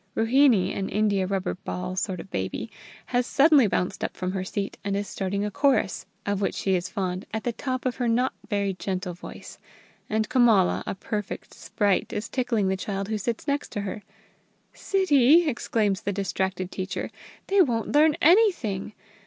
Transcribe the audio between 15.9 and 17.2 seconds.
the distracted teacher,